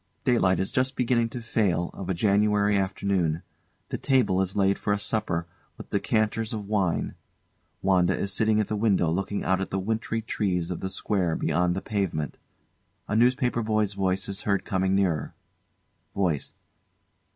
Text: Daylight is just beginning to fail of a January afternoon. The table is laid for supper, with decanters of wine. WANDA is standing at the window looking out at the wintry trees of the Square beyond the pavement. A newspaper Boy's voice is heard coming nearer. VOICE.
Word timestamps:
Daylight 0.23 0.59
is 0.59 0.71
just 0.71 0.95
beginning 0.95 1.29
to 1.29 1.43
fail 1.43 1.91
of 1.93 2.09
a 2.09 2.15
January 2.15 2.75
afternoon. 2.75 3.43
The 3.89 3.99
table 3.99 4.41
is 4.41 4.55
laid 4.55 4.79
for 4.79 4.97
supper, 4.97 5.45
with 5.77 5.91
decanters 5.91 6.53
of 6.53 6.67
wine. 6.67 7.13
WANDA 7.83 8.17
is 8.17 8.33
standing 8.33 8.59
at 8.59 8.67
the 8.67 8.75
window 8.75 9.11
looking 9.11 9.43
out 9.43 9.61
at 9.61 9.69
the 9.69 9.77
wintry 9.77 10.23
trees 10.23 10.71
of 10.71 10.79
the 10.79 10.89
Square 10.89 11.35
beyond 11.35 11.75
the 11.75 11.83
pavement. 11.83 12.39
A 13.07 13.15
newspaper 13.15 13.61
Boy's 13.61 13.93
voice 13.93 14.27
is 14.27 14.41
heard 14.41 14.65
coming 14.65 14.95
nearer. 14.95 15.35
VOICE. 16.15 16.55